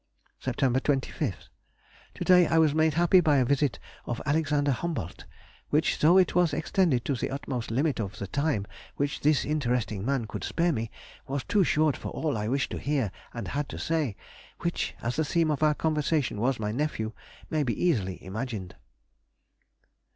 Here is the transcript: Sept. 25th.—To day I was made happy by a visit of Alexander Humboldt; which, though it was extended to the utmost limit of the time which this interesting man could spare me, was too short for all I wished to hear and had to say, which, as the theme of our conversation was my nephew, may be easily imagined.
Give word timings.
Sept. 0.41 0.61
25th.—To 0.81 2.23
day 2.23 2.47
I 2.47 2.57
was 2.57 2.73
made 2.73 2.95
happy 2.95 3.19
by 3.19 3.37
a 3.37 3.45
visit 3.45 3.77
of 4.07 4.19
Alexander 4.25 4.71
Humboldt; 4.71 5.25
which, 5.69 5.99
though 5.99 6.17
it 6.17 6.33
was 6.33 6.55
extended 6.55 7.05
to 7.05 7.13
the 7.13 7.29
utmost 7.29 7.69
limit 7.69 7.99
of 7.99 8.17
the 8.17 8.25
time 8.25 8.65
which 8.95 9.19
this 9.19 9.45
interesting 9.45 10.03
man 10.03 10.25
could 10.25 10.43
spare 10.43 10.71
me, 10.73 10.89
was 11.27 11.43
too 11.43 11.63
short 11.63 11.95
for 11.95 12.09
all 12.09 12.35
I 12.35 12.47
wished 12.47 12.71
to 12.71 12.79
hear 12.79 13.11
and 13.31 13.49
had 13.49 13.69
to 13.69 13.77
say, 13.77 14.15
which, 14.61 14.95
as 15.03 15.17
the 15.17 15.23
theme 15.23 15.51
of 15.51 15.61
our 15.61 15.75
conversation 15.75 16.41
was 16.41 16.59
my 16.59 16.71
nephew, 16.71 17.11
may 17.51 17.61
be 17.61 17.79
easily 17.79 18.25
imagined. 18.25 18.73